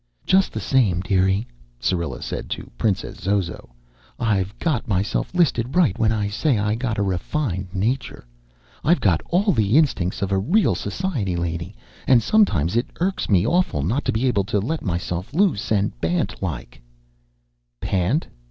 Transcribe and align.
"Just 0.25 0.51
the 0.51 0.59
same, 0.59 1.01
dearie," 1.01 1.45
Syrilla 1.79 2.23
said 2.23 2.49
to 2.49 2.71
Princess 2.75 3.17
Zozo, 3.19 3.69
"I've 4.17 4.57
got 4.57 4.87
myself 4.87 5.31
listed 5.35 5.75
right 5.75 5.95
when 5.99 6.11
I 6.11 6.27
say 6.27 6.57
I 6.57 6.73
got 6.73 6.97
a 6.97 7.03
refined 7.03 7.67
nature. 7.75 8.25
I've 8.83 8.99
got 8.99 9.21
all 9.29 9.51
the 9.51 9.77
instincts 9.77 10.23
of 10.23 10.31
a 10.31 10.39
real 10.39 10.73
society 10.73 11.35
lady 11.35 11.75
and 12.07 12.23
sometimes 12.23 12.75
it 12.75 12.89
irks 12.99 13.29
me 13.29 13.45
awful 13.45 13.83
not 13.83 14.03
to 14.05 14.11
be 14.11 14.25
able 14.25 14.43
to 14.45 14.59
let 14.59 14.81
myself 14.81 15.35
loose 15.35 15.71
and 15.71 15.91
bant 16.01 16.41
like" 16.41 16.81
"Pant?" 17.79 18.25